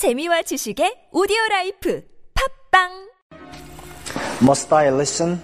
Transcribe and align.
재미와 0.00 0.48
지식의 0.48 1.10
오디오 1.12 1.36
라이프 1.50 2.00
팝빵 2.72 2.88
Must 4.40 4.72
I 4.72 4.88
listen? 4.88 5.42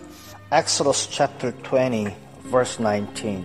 Exodus 0.51 1.07
chapter 1.12 1.53
20, 1.61 2.09
verse 2.49 2.80
19. 2.80 3.45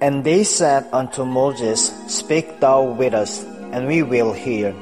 And 0.00 0.22
they 0.22 0.44
said 0.44 0.86
unto 0.92 1.24
Moses, 1.24 1.90
Speak 2.06 2.60
thou 2.60 2.94
with 2.94 3.12
us, 3.12 3.42
and 3.74 3.88
we 3.88 4.04
will 4.06 4.32
hear. 4.32 4.72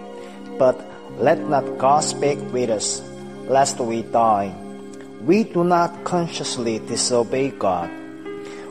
But 0.59 0.77
let 1.17 1.40
not 1.49 1.65
God 1.79 2.04
speak 2.04 2.37
with 2.53 2.69
us, 2.69 3.01
lest 3.49 3.81
we 3.81 4.03
die. 4.03 4.53
We 5.24 5.44
do 5.44 5.65
not 5.65 6.04
consciously 6.04 6.79
disobey 6.85 7.56
God. 7.56 7.88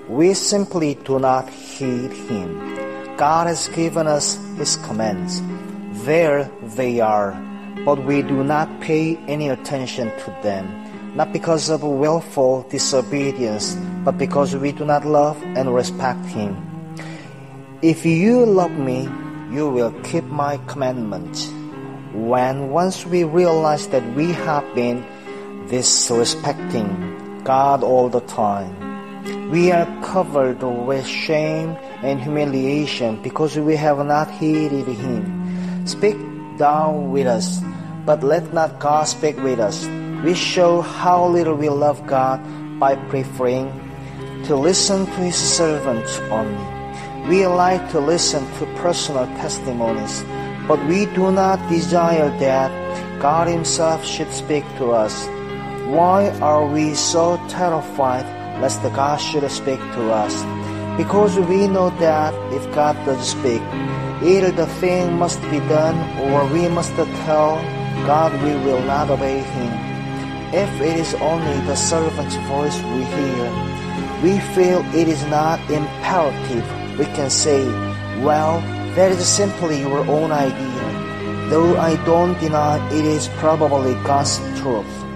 We 0.08 0.36
simply 0.36 0.94
do 0.94 1.18
not 1.18 1.50
heed 1.50 2.14
Him. 2.30 2.54
God 3.18 3.48
has 3.48 3.68
given 3.74 4.06
us 4.06 4.38
His 4.62 4.78
commands. 4.86 5.42
there 6.06 6.50
they 6.64 7.00
are, 7.00 7.38
but 7.86 8.04
we 8.06 8.24
do 8.24 8.44
not 8.44 8.82
pay 8.82 9.18
any 9.28 9.50
attention 9.50 10.10
to 10.26 10.36
them, 10.42 10.66
not 11.16 11.32
because 11.32 11.70
of 11.70 11.84
willful 11.84 12.64
disobedience, 12.70 13.76
but 14.04 14.18
because 14.18 14.56
we 14.56 14.72
do 14.72 14.84
not 14.84 15.06
love 15.06 15.42
and 15.44 15.74
respect 15.74 16.26
Him. 16.26 16.58
If 17.84 18.04
you 18.06 18.46
love 18.46 18.72
me, 18.72 19.10
you 19.52 19.70
will 19.70 19.92
keep 20.02 20.24
my 20.26 20.58
commandments. 20.66 21.52
When 22.14 22.72
once 22.72 23.06
we 23.06 23.24
realize 23.24 23.88
that 23.90 24.04
we 24.16 24.32
have 24.32 24.66
been 24.74 25.06
disrespecting 25.68 27.44
God 27.44 27.84
all 27.84 28.10
the 28.10 28.22
time, 28.22 28.74
we 29.52 29.72
are 29.72 29.86
covered 30.02 30.64
with 30.64 31.06
shame 31.06 31.78
and 32.02 32.20
humiliation 32.20 33.22
because 33.22 33.58
we 33.58 33.76
have 33.76 34.04
not 34.06 34.32
heeded 34.32 34.88
Him. 34.88 35.42
Speak 35.86 36.18
thou 36.58 36.92
with 36.94 37.28
us, 37.28 37.62
but 38.06 38.24
let 38.24 38.54
not 38.54 38.80
God 38.80 39.08
speak 39.08 39.38
with 39.42 39.60
us. 39.60 39.86
We 40.24 40.36
show 40.36 40.82
how 40.82 41.28
little 41.28 41.56
we 41.56 41.70
love 41.70 42.06
God 42.06 42.40
by 42.80 42.96
preferring 43.10 43.74
to 44.46 44.56
listen 44.56 45.06
to 45.06 45.20
His 45.26 45.36
servants 45.36 46.20
only. 46.30 46.66
We 47.28 47.46
like 47.46 47.90
to 47.92 48.00
listen 48.00 48.46
to 48.58 48.66
personal 48.78 49.26
testimonies, 49.38 50.24
but 50.68 50.84
we 50.86 51.06
do 51.18 51.32
not 51.32 51.58
desire 51.70 52.30
that 52.40 52.70
God 53.22 53.48
Himself 53.48 54.06
should 54.06 54.32
speak 54.32 54.66
to 54.78 54.92
us. 54.92 55.26
Why 55.90 56.30
are 56.42 56.66
we 56.66 56.94
so 56.94 57.38
terrified 57.50 58.26
lest 58.62 58.82
God 58.84 59.18
should 59.18 59.50
speak 59.52 59.80
to 59.80 60.12
us? 60.14 60.34
Because 60.98 61.40
we 61.40 61.68
know 61.68 61.90
that 62.00 62.34
if 62.54 62.64
God 62.74 62.96
does 63.06 63.30
speak, 63.30 63.62
either 64.22 64.52
the 64.52 64.68
thing 64.80 65.18
must 65.18 65.42
be 65.50 65.60
done 65.72 65.98
or 66.28 66.46
we 66.54 66.68
must 66.68 66.94
tell 67.26 67.56
God 68.06 68.34
we 68.44 68.54
will 68.66 68.82
not 68.84 69.10
obey 69.10 69.40
Him. 69.40 69.74
If 70.54 70.82
it 70.82 70.98
is 70.98 71.14
only 71.16 71.60
the 71.66 71.76
servant's 71.76 72.36
voice 72.48 72.76
we 72.92 73.04
hear, 73.04 73.72
we 74.22 74.40
feel 74.54 74.86
it 74.94 75.08
is 75.08 75.24
not 75.28 75.60
imperative. 75.72 76.68
We 77.00 77.06
can 77.06 77.30
say, 77.30 77.66
well, 78.22 78.60
that 78.96 79.12
is 79.12 79.26
simply 79.26 79.80
your 79.80 80.06
own 80.08 80.32
idea, 80.32 81.50
though 81.50 81.78
I 81.78 81.96
don't 82.06 82.38
deny 82.40 82.78
it 82.92 83.06
is 83.06 83.30
probably 83.40 83.94
God's 84.04 84.38
truth. 84.60 85.11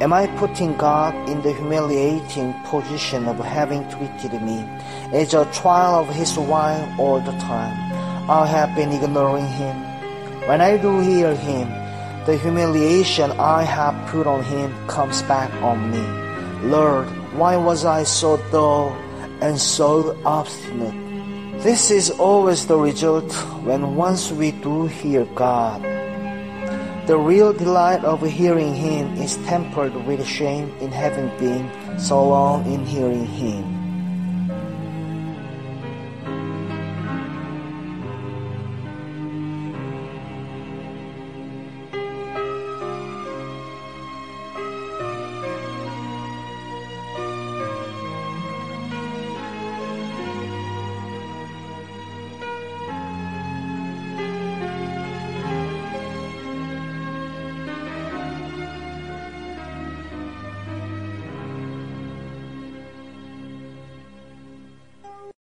Am 0.00 0.12
I 0.12 0.28
putting 0.38 0.76
God 0.76 1.12
in 1.28 1.42
the 1.42 1.52
humiliating 1.52 2.54
position 2.62 3.26
of 3.26 3.36
having 3.40 3.82
treated 3.90 4.40
me 4.40 4.62
as 5.10 5.34
a 5.34 5.44
trial 5.46 5.98
of 5.98 6.14
His 6.14 6.38
wine 6.38 6.94
all 7.00 7.18
the 7.18 7.32
time? 7.42 7.74
I 8.30 8.46
have 8.46 8.76
been 8.76 8.92
ignoring 8.92 9.48
Him. 9.58 9.74
When 10.46 10.60
I 10.60 10.76
do 10.76 11.00
hear 11.00 11.34
Him, 11.34 11.66
the 12.26 12.38
humiliation 12.38 13.32
I 13.40 13.64
have 13.64 13.96
put 14.06 14.28
on 14.28 14.44
Him 14.44 14.72
comes 14.86 15.22
back 15.22 15.50
on 15.64 15.90
me. 15.90 16.70
Lord, 16.70 17.08
why 17.34 17.56
was 17.56 17.84
I 17.84 18.04
so 18.04 18.36
dull 18.52 18.90
and 19.40 19.58
so 19.58 20.16
obstinate? 20.24 20.94
This 21.64 21.90
is 21.90 22.10
always 22.10 22.68
the 22.68 22.78
result 22.78 23.32
when 23.66 23.96
once 23.96 24.30
we 24.30 24.52
do 24.52 24.86
hear 24.86 25.24
God. 25.34 25.97
The 27.08 27.16
real 27.16 27.54
delight 27.54 28.04
of 28.04 28.20
hearing 28.20 28.74
Him 28.74 29.16
is 29.16 29.38
tempered 29.48 29.94
with 30.04 30.26
shame 30.26 30.70
in 30.78 30.92
having 30.92 31.32
been 31.38 31.98
so 31.98 32.22
long 32.28 32.70
in 32.70 32.84
hearing 32.84 33.24
Him. 33.24 33.77